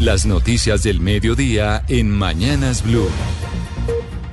[0.00, 3.10] Las noticias del mediodía en Mañanas Blue.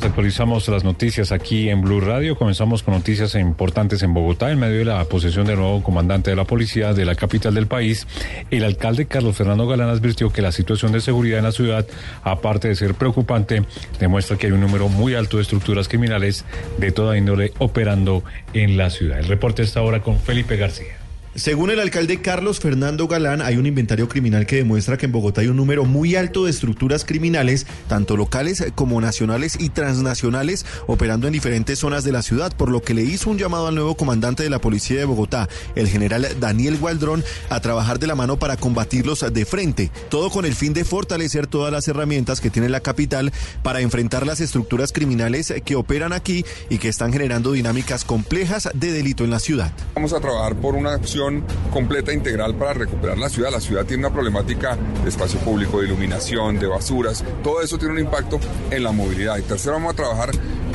[0.02, 2.38] Actualizamos las noticias aquí en Blue Radio.
[2.38, 4.50] Comenzamos con noticias importantes en Bogotá.
[4.50, 7.68] En medio de la posesión del nuevo comandante de la policía de la capital del
[7.68, 8.08] país,
[8.50, 11.86] el alcalde Carlos Fernando Galán advirtió que la situación de seguridad en la ciudad,
[12.24, 13.66] aparte de ser preocupante,
[14.00, 16.46] demuestra que hay un número muy alto de estructuras criminales
[16.78, 18.24] de toda índole operando
[18.54, 19.20] en la ciudad.
[19.20, 20.97] El reporte está ahora con Felipe García.
[21.38, 25.42] Según el alcalde Carlos Fernando Galán, hay un inventario criminal que demuestra que en Bogotá
[25.42, 31.28] hay un número muy alto de estructuras criminales, tanto locales como nacionales y transnacionales, operando
[31.28, 33.96] en diferentes zonas de la ciudad, por lo que le hizo un llamado al nuevo
[33.96, 38.40] comandante de la policía de Bogotá, el general Daniel Gualdrón, a trabajar de la mano
[38.40, 42.68] para combatirlos de frente, todo con el fin de fortalecer todas las herramientas que tiene
[42.68, 48.06] la capital para enfrentar las estructuras criminales que operan aquí y que están generando dinámicas
[48.06, 49.72] complejas de delito en la ciudad.
[49.98, 53.50] Vamos a trabajar por una acción completa integral para recuperar la ciudad.
[53.50, 57.24] La ciudad tiene una problemática de espacio público, de iluminación, de basuras.
[57.44, 59.40] Todo eso tiene un impacto en la movilidad.
[59.40, 60.30] Y tercero, vamos a trabajar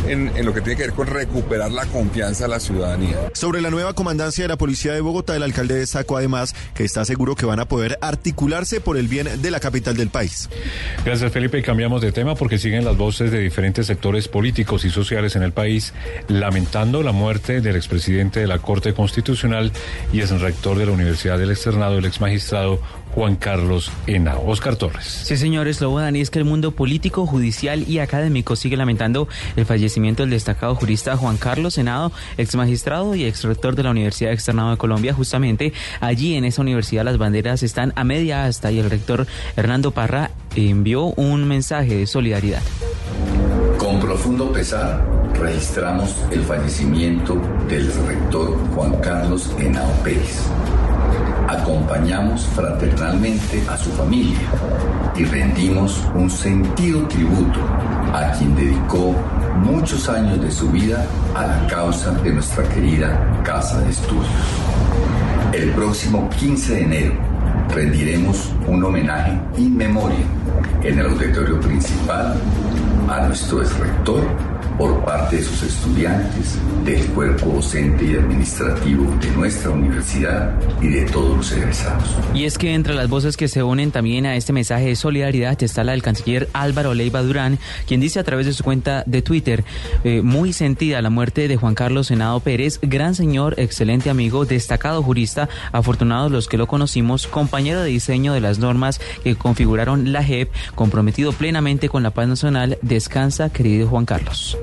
[0.07, 3.17] en, en, lo que tiene que ver con recuperar la confianza de la ciudadanía.
[3.35, 7.05] Sobre la nueva comandancia de la Policía de Bogotá, el alcalde destacó además que está
[7.05, 10.49] seguro que van a poder articularse por el bien de la capital del país.
[11.05, 11.63] Gracias Felipe.
[11.63, 15.53] Cambiamos de tema porque siguen las voces de diferentes sectores políticos y sociales en el
[15.53, 15.93] país
[16.29, 19.73] lamentando la muerte del expresidente de la Corte Constitucional
[20.13, 22.81] y es rector de la Universidad del Externado, el ex magistrado
[23.15, 24.43] Juan Carlos Henao.
[24.47, 25.07] Oscar Torres.
[25.07, 29.67] Sí, señores, lo Dani es que el mundo político, judicial y académico sigue lamentando el
[29.67, 34.33] fallecimiento del destacado jurista Juan Carlos Henao, ex magistrado y ex rector de la Universidad
[34.33, 35.15] Externado de Colombia.
[35.15, 39.91] Justamente allí en esa universidad las banderas están a media asta y el rector Hernando
[39.91, 42.63] Parra envió un mensaje de solidaridad.
[43.79, 47.35] Con profundo pesar registramos el fallecimiento
[47.69, 50.47] del rector Juan Carlos Henao Pérez.
[51.49, 54.39] Acompañamos fraternalmente a su familia
[55.17, 57.61] y rendimos un sentido tributo
[58.13, 59.15] a quien dedicó
[59.57, 64.27] muchos años de su vida a la causa de nuestra querida Casa de Estudios.
[65.53, 67.15] El próximo 15 de enero
[67.69, 70.25] rendiremos un homenaje in memoria
[70.83, 72.35] en el auditorio principal
[73.09, 79.71] a nuestro rector por parte de sus estudiantes, del cuerpo docente y administrativo de nuestra
[79.71, 82.09] universidad y de todos los egresados.
[82.35, 85.63] Y es que entre las voces que se unen también a este mensaje de solidaridad
[85.63, 89.23] está la del canciller Álvaro Leiva Durán, quien dice a través de su cuenta de
[89.23, 89.65] Twitter,
[90.05, 95.03] eh, muy sentida la muerte de Juan Carlos Senado Pérez, gran señor, excelente amigo, destacado
[95.03, 100.23] jurista, afortunados los que lo conocimos, compañero de diseño de las normas que configuraron la
[100.23, 104.57] JEP, comprometido plenamente con la paz nacional, descansa, querido Juan Carlos.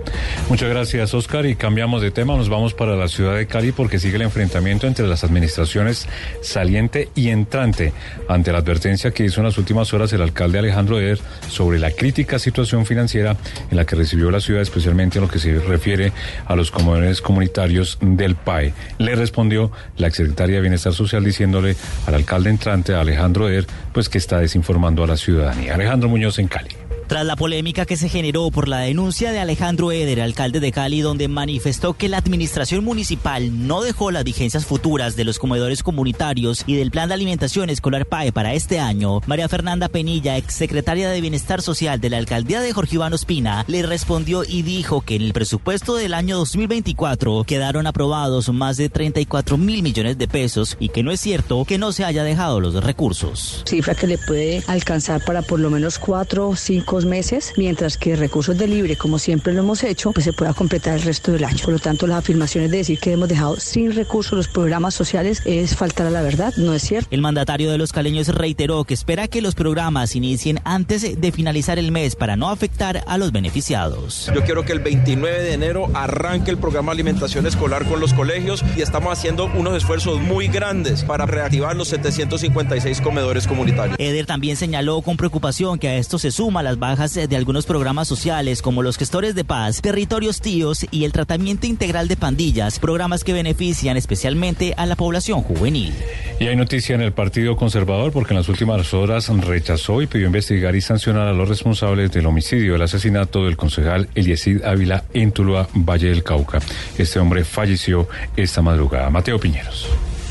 [0.49, 1.45] Muchas gracias, Oscar.
[1.45, 2.35] Y cambiamos de tema.
[2.35, 6.07] Nos vamos para la ciudad de Cali porque sigue el enfrentamiento entre las administraciones
[6.41, 7.93] saliente y entrante
[8.27, 11.91] ante la advertencia que hizo en las últimas horas el alcalde Alejandro Eder sobre la
[11.91, 13.37] crítica situación financiera
[13.69, 16.11] en la que recibió la ciudad, especialmente en lo que se refiere
[16.45, 18.73] a los comedores comunitarios del PAE.
[18.97, 21.75] Le respondió la exsecretaria de Bienestar Social diciéndole
[22.07, 25.75] al alcalde entrante, Alejandro Eder, pues que está desinformando a la ciudadanía.
[25.75, 26.78] Alejandro Muñoz en Cali.
[27.09, 31.01] Tras la polémica que se generó por la denuncia de Alejandro Eder, alcalde de Cali,
[31.01, 36.63] donde manifestó que la administración municipal no dejó las vigencias futuras de los comedores comunitarios
[36.67, 41.19] y del plan de alimentación escolar PAE para este año, María Fernanda Penilla, exsecretaria de
[41.19, 45.23] Bienestar Social de la alcaldía de Jorge Iván Ospina, le respondió y dijo que en
[45.23, 50.89] el presupuesto del año 2024 quedaron aprobados más de 34 mil millones de pesos y
[50.89, 53.63] que no es cierto que no se haya dejado los recursos.
[53.65, 56.55] Cifra que le puede alcanzar para por lo menos cuatro o
[57.03, 60.53] cinco meses, mientras que recursos de libre, como siempre lo hemos hecho, pues se pueda
[60.53, 61.57] completar el resto del año.
[61.63, 65.41] Por lo tanto, las afirmaciones de decir que hemos dejado sin recursos los programas sociales
[65.45, 67.07] es faltar a la verdad, no es cierto.
[67.11, 71.79] El mandatario de los caleños reiteró que espera que los programas inicien antes de finalizar
[71.79, 74.31] el mes para no afectar a los beneficiados.
[74.33, 78.13] Yo quiero que el 29 de enero arranque el programa de alimentación escolar con los
[78.13, 83.97] colegios y estamos haciendo unos esfuerzos muy grandes para reactivar los 756 comedores comunitarios.
[83.99, 88.07] Eder también señaló con preocupación que a esto se suma las bajas de algunos programas
[88.07, 93.23] sociales como los gestores de paz, territorios tíos y el tratamiento integral de pandillas, programas
[93.23, 95.93] que benefician especialmente a la población juvenil.
[96.39, 100.25] Y hay noticia en el Partido Conservador porque en las últimas horas rechazó y pidió
[100.25, 105.31] investigar y sancionar a los responsables del homicidio, el asesinato del concejal Eliesid Ávila en
[105.31, 106.59] Tuluá, Valle del Cauca.
[106.97, 109.11] Este hombre falleció esta madrugada.
[109.11, 109.87] Mateo Piñeros.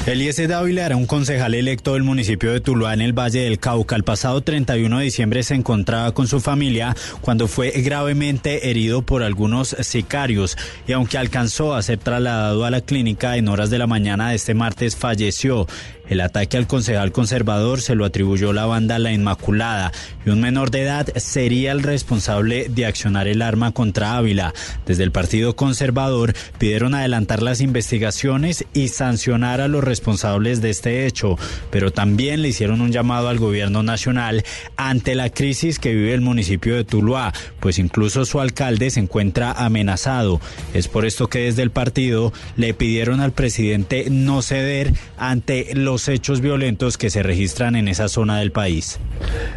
[0.08, 3.94] Eliezer Dávila era un concejal electo del municipio de Tuluá en el Valle del Cauca.
[3.94, 9.22] El pasado 31 de diciembre se encontraba con su familia cuando fue gravemente herido por
[9.22, 10.56] algunos sicarios
[10.87, 14.37] y aunque alcanzó a ser trasladado a la clínica en horas de la mañana de
[14.37, 15.66] este martes falleció.
[16.08, 19.93] El ataque al concejal conservador se lo atribuyó la banda La Inmaculada
[20.25, 24.55] y un menor de edad sería el responsable de accionar el arma contra Ávila.
[24.87, 31.06] Desde el Partido Conservador pidieron adelantar las investigaciones y sancionar a los responsables de este
[31.06, 31.37] hecho,
[31.70, 34.44] pero también le hicieron un llamado al gobierno nacional
[34.76, 39.52] ante la crisis que vive el municipio de Tuluá, pues incluso su alcalde se encuentra
[39.52, 40.40] amenazado.
[40.75, 45.97] Es por esto que desde el partido le pidieron al presidente no ceder ante los
[46.06, 49.00] hechos violentos que se registran en esa zona del país.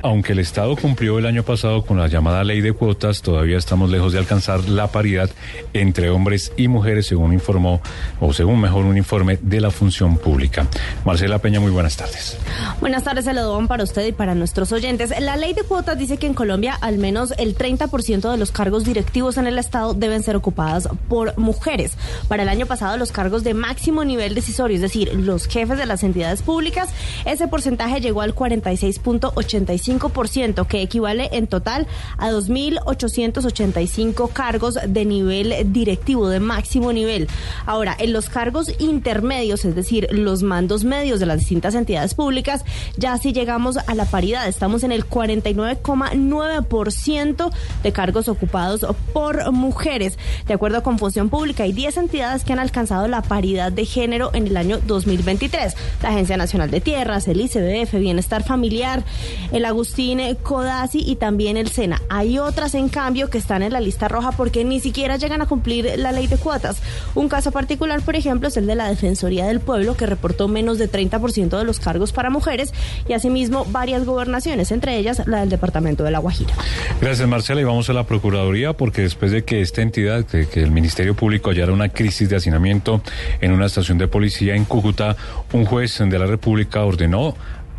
[0.01, 3.91] Aunque el Estado cumplió el año pasado con la llamada ley de cuotas, todavía estamos
[3.91, 5.29] lejos de alcanzar la paridad
[5.73, 7.81] entre hombres y mujeres, según informó,
[8.19, 10.65] o según mejor un informe de la función pública.
[11.05, 12.38] Marcela Peña, muy buenas tardes.
[12.79, 15.13] Buenas tardes, Celedón, para usted y para nuestros oyentes.
[15.19, 18.85] La ley de cuotas dice que en Colombia al menos el 30% de los cargos
[18.85, 21.94] directivos en el Estado deben ser ocupadas por mujeres.
[22.27, 25.85] Para el año pasado, los cargos de máximo nivel decisorio, es decir, los jefes de
[25.85, 26.89] las entidades públicas,
[27.25, 31.88] ese porcentaje llegó al 46.85%, que equivale en total
[32.18, 37.28] a 2.885 cargos de nivel directivo, de máximo nivel.
[37.66, 42.63] Ahora, en los cargos intermedios, es decir, los mandos medios de las distintas entidades públicas,
[42.98, 44.48] ya sí llegamos a la paridad.
[44.48, 47.51] Estamos en el 49,9%
[47.83, 50.18] de cargos ocupados por mujeres.
[50.48, 54.31] De acuerdo con Función Pública, hay 10 entidades que han alcanzado la paridad de género
[54.33, 55.75] en el año 2023.
[56.04, 59.03] La Nacional de Tierras, el ICBF, Bienestar Familiar,
[59.51, 62.01] el Agustín Codazzi y también el SENA.
[62.09, 65.47] Hay otras, en cambio, que están en la lista roja porque ni siquiera llegan a
[65.47, 66.81] cumplir la ley de cuotas.
[67.15, 70.77] Un caso particular, por ejemplo, es el de la Defensoría del Pueblo, que reportó menos
[70.77, 72.73] de 30% de los cargos para mujeres
[73.07, 76.53] y asimismo varias gobernaciones, entre ellas la del Departamento de La Guajira.
[77.01, 77.62] Gracias, Marcela.
[77.62, 81.15] Y vamos a la Procuraduría porque después de que esta entidad, que, que el Ministerio
[81.15, 83.01] Público hallara una crisis de hacinamiento
[83.39, 85.15] en una estación de policía en Cúcuta,
[85.53, 87.35] un juez de la República ordenó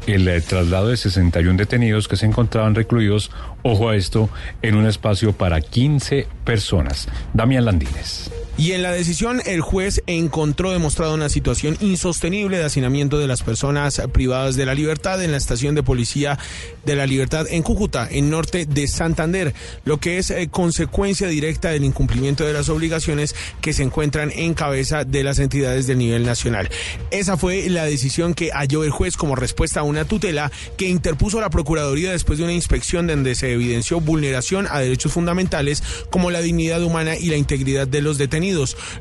[0.06, 3.30] el eh, traslado de 61 detenidos que se encontraban recluidos,
[3.62, 4.28] ojo a esto,
[4.62, 7.08] en un espacio para 15 personas.
[7.32, 8.41] Damián Landines.
[8.62, 13.42] Y en la decisión, el juez encontró demostrado una situación insostenible de hacinamiento de las
[13.42, 16.38] personas privadas de la libertad en la estación de policía
[16.86, 19.52] de la libertad en Cúcuta, en norte de Santander,
[19.84, 24.54] lo que es eh, consecuencia directa del incumplimiento de las obligaciones que se encuentran en
[24.54, 26.70] cabeza de las entidades del nivel nacional.
[27.10, 31.40] Esa fue la decisión que halló el juez como respuesta a una tutela que interpuso
[31.40, 36.40] la Procuraduría después de una inspección donde se evidenció vulneración a derechos fundamentales como la
[36.40, 38.51] dignidad humana y la integridad de los detenidos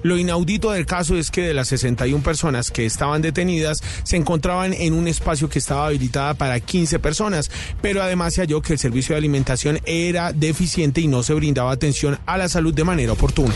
[0.04, 4.74] lo inaudito del caso es que de las 61 personas que estaban detenidas se encontraban
[4.74, 7.52] en un espacio que estaba habilitada para 15 personas,
[7.82, 11.72] pero además se halló que el servicio de alimentación era deficiente y no se brindaba
[11.72, 13.54] atención a la salud de manera oportuna.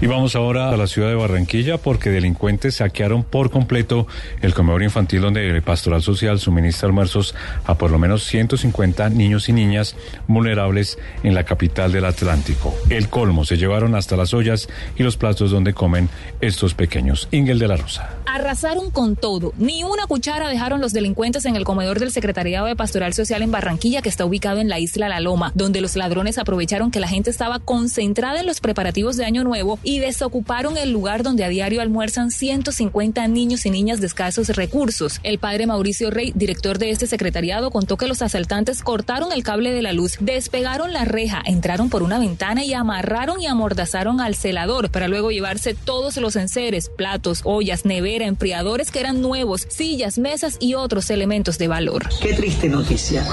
[0.00, 4.06] Y vamos ahora a la ciudad de Barranquilla porque delincuentes saquearon por completo
[4.42, 7.34] el comedor infantil donde el Pastoral Social suministra almuerzos
[7.64, 9.96] a por lo menos 150 niños y niñas
[10.26, 12.74] vulnerables en la capital del Atlántico.
[12.90, 16.08] El colmo se llevaron hasta las ollas y platos donde comen
[16.40, 17.28] estos pequeños.
[17.30, 18.10] Ingel de la Rosa.
[18.26, 19.52] Arrasaron con todo.
[19.56, 23.50] Ni una cuchara dejaron los delincuentes en el comedor del Secretariado de Pastoral Social en
[23.50, 27.08] Barranquilla, que está ubicado en la isla La Loma, donde los ladrones aprovecharon que la
[27.08, 31.48] gente estaba concentrada en los preparativos de Año Nuevo y desocuparon el lugar donde a
[31.48, 35.20] diario almuerzan 150 niños y niñas de escasos recursos.
[35.22, 39.72] El padre Mauricio Rey, director de este secretariado, contó que los asaltantes cortaron el cable
[39.72, 44.34] de la luz, despegaron la reja, entraron por una ventana y amarraron y amordazaron al
[44.34, 50.18] celador para luego llevarse todos los enseres, platos, ollas, nevera, enfriadores que eran nuevos, sillas,
[50.18, 52.08] mesas y otros elementos de valor.
[52.20, 53.24] Qué triste noticia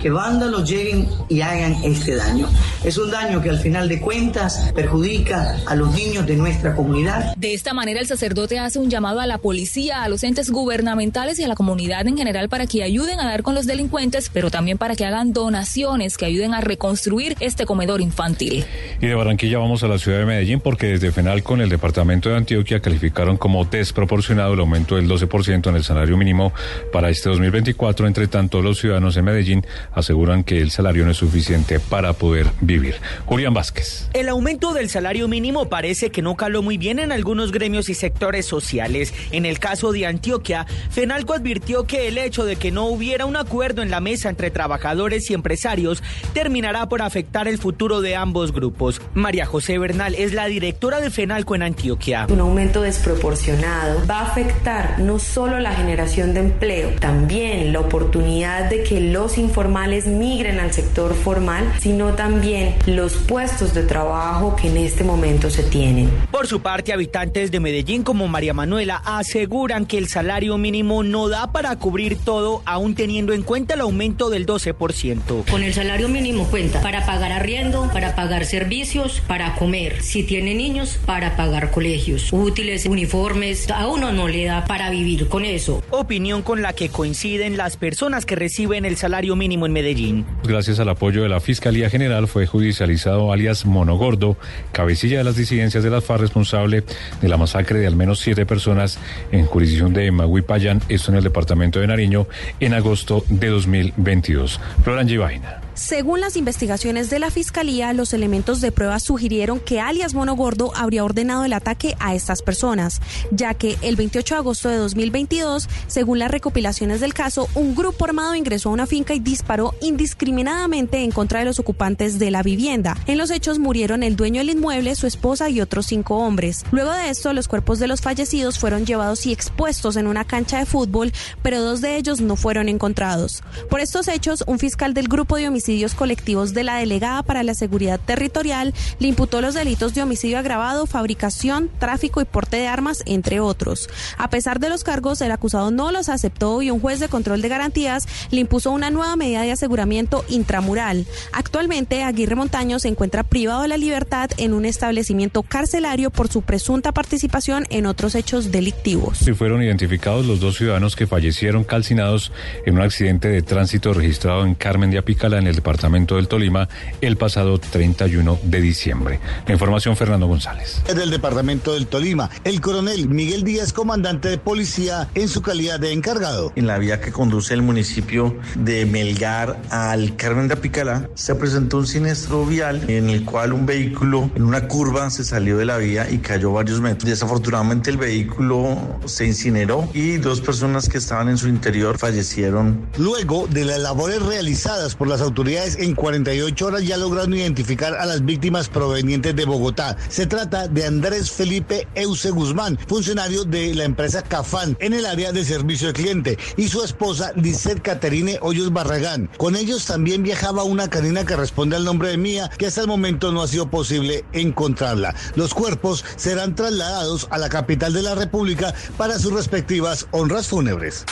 [0.00, 2.48] que vándalos lleguen y hagan este daño.
[2.82, 7.36] Es un daño que al final de cuentas perjudica a los niños de nuestra comunidad.
[7.36, 11.38] De esta manera el sacerdote hace un llamado a la policía, a los entes gubernamentales
[11.38, 14.50] y a la comunidad en general para que ayuden a dar con los delincuentes, pero
[14.50, 18.64] también para que hagan donaciones que ayuden a reconstruir este comedor infantil.
[19.00, 22.28] Y de Barranquilla vamos a la ciudad de Medellín porque desde FENAL con el departamento
[22.28, 26.52] de Antioquia calificaron como desproporcionado el aumento del 12% en el salario mínimo
[26.92, 28.06] para este 2024.
[28.06, 32.46] Entre tanto, los ciudadanos en Medellín aseguran que el salario no es suficiente para poder
[32.60, 32.96] vivir.
[33.26, 34.08] Julián Vázquez.
[34.14, 37.94] El aumento del salario mínimo parece que no caló muy bien en algunos gremios y
[37.94, 39.12] sectores sociales.
[39.30, 43.36] En el caso de Antioquia, Fenalco advirtió que el hecho de que no hubiera un
[43.36, 46.02] acuerdo en la mesa entre trabajadores y empresarios
[46.32, 49.00] terminará por afectar el futuro de ambos grupos.
[49.14, 52.26] María José Bernal es la directora de Fenalco en Antioquia.
[52.30, 58.70] Un aumento desproporcionado va a afectar no solo la generación de empleo, también la oportunidad
[58.70, 64.68] de que los informales migren al sector formal, sino también los puestos de trabajo que
[64.68, 66.08] en este momento se tienen.
[66.30, 71.28] Por su parte, habitantes de Medellín como María Manuela aseguran que el salario mínimo no
[71.28, 75.50] da para cubrir todo, aún teniendo en cuenta el aumento del 12%.
[75.50, 80.00] Con el salario mínimo cuenta para pagar arriendo, para pagar servicios, para comer.
[80.02, 83.70] Si tiene niños, para pagar colegios, útiles, uniformes.
[83.70, 85.82] A uno no le da para vivir con eso.
[85.90, 90.26] Opinión con la que coinciden las personas que reciben el salario mínimo en Medellín.
[90.44, 94.36] Gracias al apoyo de la Fiscalía General fue judicializado alias Monogordo,
[94.72, 96.84] cabecilla de las disidencias de las FARC responsable
[97.20, 98.98] de la masacre de al menos siete personas
[99.32, 102.26] en jurisdicción de Maguipayán, esto en el departamento de Nariño,
[102.60, 104.60] en agosto de 2022.
[104.82, 105.61] Florán Givaina.
[105.74, 110.70] Según las investigaciones de la Fiscalía, los elementos de prueba sugirieron que alias Mono Gordo
[110.76, 113.00] habría ordenado el ataque a estas personas,
[113.30, 118.04] ya que el 28 de agosto de 2022, según las recopilaciones del caso, un grupo
[118.04, 122.42] armado ingresó a una finca y disparó indiscriminadamente en contra de los ocupantes de la
[122.42, 122.94] vivienda.
[123.06, 126.66] En los hechos murieron el dueño del inmueble, su esposa y otros cinco hombres.
[126.70, 130.58] Luego de esto, los cuerpos de los fallecidos fueron llevados y expuestos en una cancha
[130.58, 133.42] de fútbol, pero dos de ellos no fueron encontrados.
[133.70, 135.61] Por estos hechos, un fiscal del grupo de homicidios
[135.94, 140.86] colectivos de la delegada para la seguridad territorial le imputó los delitos de homicidio agravado,
[140.86, 143.88] fabricación, tráfico y porte de armas, entre otros.
[144.18, 147.42] A pesar de los cargos, el acusado no los aceptó y un juez de control
[147.42, 151.06] de garantías le impuso una nueva medida de aseguramiento intramural.
[151.32, 156.42] Actualmente, Aguirre Montaño se encuentra privado de la libertad en un establecimiento carcelario por su
[156.42, 159.18] presunta participación en otros hechos delictivos.
[159.18, 162.32] Si fueron identificados los dos ciudadanos que fallecieron calcinados
[162.66, 166.68] en un accidente de tránsito registrado en Carmen de Apicala en el departamento del Tolima
[167.00, 169.20] el pasado 31 de diciembre.
[169.46, 170.82] La información, Fernando González.
[170.86, 175.92] Del departamento del Tolima, el coronel Miguel Díaz, comandante de policía en su calidad de
[175.92, 176.52] encargado.
[176.56, 181.78] En la vía que conduce el municipio de Melgar al Carmen de Apicalá, se presentó
[181.78, 185.78] un siniestro vial en el cual un vehículo en una curva se salió de la
[185.78, 187.08] vía y cayó varios metros.
[187.08, 192.86] Desafortunadamente el vehículo se incineró y dos personas que estaban en su interior fallecieron.
[192.98, 198.06] Luego de las labores realizadas por las autoridades en 48 horas ya lograron identificar a
[198.06, 199.96] las víctimas provenientes de Bogotá.
[200.08, 205.32] Se trata de Andrés Felipe Euse Guzmán, funcionario de la empresa Cafán en el área
[205.32, 209.30] de servicio al cliente, y su esposa Lizeth Caterine Hoyos Barragán.
[209.36, 212.86] Con ellos también viajaba una canina que responde al nombre de Mía, que hasta el
[212.86, 215.12] momento no ha sido posible encontrarla.
[215.34, 221.04] Los cuerpos serán trasladados a la capital de la República para sus respectivas honras fúnebres.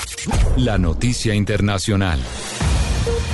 [0.56, 2.20] La noticia internacional.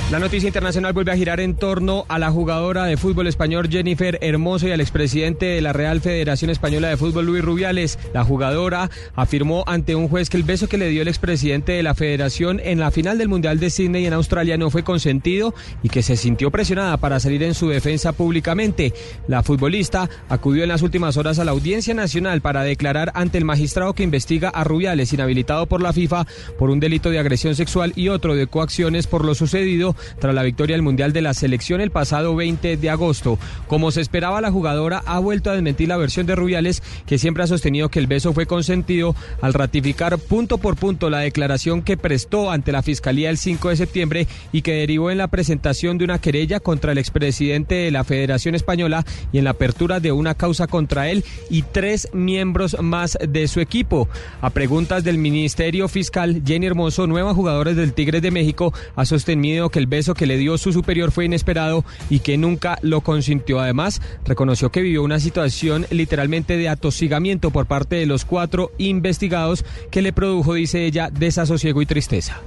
[0.09, 4.17] La noticia internacional vuelve a girar en torno a la jugadora de fútbol español Jennifer
[4.21, 7.99] Hermoso y al expresidente de la Real Federación Española de Fútbol Luis Rubiales.
[8.13, 11.83] La jugadora afirmó ante un juez que el beso que le dio el expresidente de
[11.83, 15.89] la federación en la final del Mundial de Sydney en Australia no fue consentido y
[15.89, 18.93] que se sintió presionada para salir en su defensa públicamente.
[19.27, 23.43] La futbolista acudió en las últimas horas a la Audiencia Nacional para declarar ante el
[23.43, 26.25] magistrado que investiga a Rubiales, inhabilitado por la FIFA
[26.57, 30.43] por un delito de agresión sexual y otro de coacciones por lo sucedido tras la
[30.43, 33.39] victoria del Mundial de la selección el pasado 20 de agosto.
[33.67, 37.43] Como se esperaba, la jugadora ha vuelto a desmentir la versión de Rubiales, que siempre
[37.43, 41.97] ha sostenido que el beso fue consentido al ratificar punto por punto la declaración que
[41.97, 46.05] prestó ante la Fiscalía el 5 de septiembre y que derivó en la presentación de
[46.05, 50.35] una querella contra el expresidente de la Federación Española y en la apertura de una
[50.35, 54.09] causa contra él y tres miembros más de su equipo.
[54.41, 59.69] A preguntas del Ministerio Fiscal, Jenny Hermoso, nueva jugadora del Tigres de México, ha sostenido
[59.69, 63.59] que el beso que le dio su superior fue inesperado y que nunca lo consintió.
[63.59, 69.65] Además, reconoció que vivió una situación literalmente de atosigamiento por parte de los cuatro investigados
[69.91, 72.41] que le produjo, dice ella, desasosiego y tristeza.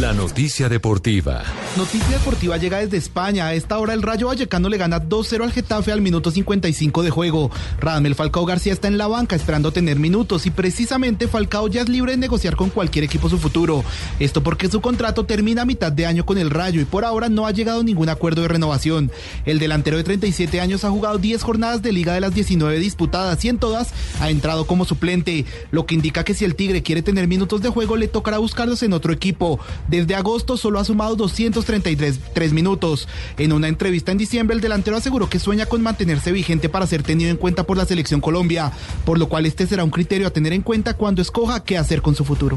[0.00, 1.42] La noticia deportiva.
[1.74, 3.46] Noticia deportiva llega desde España.
[3.46, 7.08] A esta hora el Rayo Vallecano le gana 2-0 al Getafe al minuto 55 de
[7.08, 7.50] juego.
[7.80, 11.88] Radamel Falcao García está en la banca esperando tener minutos y precisamente Falcao ya es
[11.88, 13.84] libre de negociar con cualquier equipo su futuro.
[14.20, 17.30] Esto porque su contrato termina a mitad de año con el Rayo y por ahora
[17.30, 19.10] no ha llegado ningún acuerdo de renovación.
[19.46, 23.42] El delantero de 37 años ha jugado 10 jornadas de liga de las 19 disputadas
[23.46, 27.00] y en todas ha entrado como suplente, lo que indica que si el Tigre quiere
[27.00, 29.58] tener minutos de juego le tocará buscarlos en otro equipo.
[29.88, 33.08] Desde agosto solo ha sumado 233 minutos.
[33.38, 37.02] En una entrevista en diciembre, el delantero aseguró que sueña con mantenerse vigente para ser
[37.02, 38.72] tenido en cuenta por la selección Colombia,
[39.04, 42.02] por lo cual este será un criterio a tener en cuenta cuando escoja qué hacer
[42.02, 42.56] con su futuro.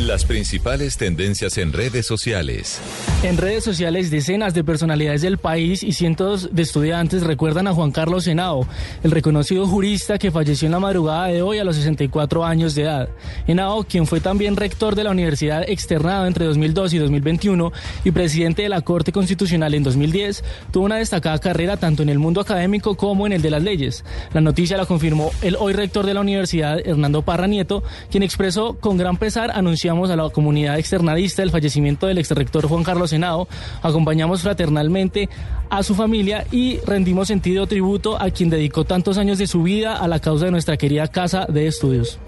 [0.00, 2.80] Las principales tendencias en redes sociales.
[3.22, 7.92] En redes sociales, decenas de personalidades del país y cientos de estudiantes recuerdan a Juan
[7.92, 8.66] Carlos Henao,
[9.04, 12.82] el reconocido jurista que falleció en la madrugada de hoy a los 64 años de
[12.82, 13.08] edad.
[13.46, 17.72] Henao, quien fue también rector de la Universidad Externado entre 2002 y 2021
[18.02, 22.18] y presidente de la Corte Constitucional en 2010, tuvo una destacada carrera tanto en el
[22.18, 24.04] mundo académico como en el de las leyes.
[24.32, 28.76] La noticia la confirmó el hoy rector de la universidad, Hernando Parra Nieto, quien expresó
[28.80, 33.46] con gran pesar anunció a la comunidad externalista el fallecimiento del exrector Juan Carlos Senado,
[33.82, 35.28] acompañamos fraternalmente
[35.68, 39.96] a su familia y rendimos sentido tributo a quien dedicó tantos años de su vida
[39.96, 42.18] a la causa de nuestra querida casa de estudios.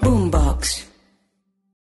[0.00, 0.89] Boombox.